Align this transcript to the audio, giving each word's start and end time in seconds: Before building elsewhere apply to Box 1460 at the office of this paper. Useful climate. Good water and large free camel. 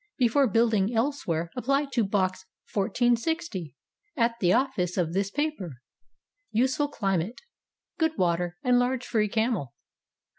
Before 0.17 0.47
building 0.47 0.95
elsewhere 0.95 1.51
apply 1.55 1.85
to 1.93 2.03
Box 2.03 2.47
1460 2.73 3.75
at 4.17 4.33
the 4.39 4.51
office 4.51 4.97
of 4.97 5.13
this 5.13 5.29
paper. 5.29 5.75
Useful 6.49 6.87
climate. 6.87 7.39
Good 7.99 8.17
water 8.17 8.57
and 8.63 8.79
large 8.79 9.05
free 9.05 9.27
camel. 9.29 9.75